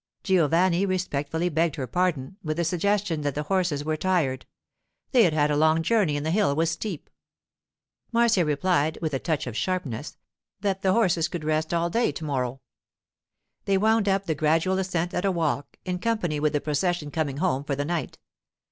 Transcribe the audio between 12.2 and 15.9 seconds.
morrow. They wound up the gradual ascent at a walk,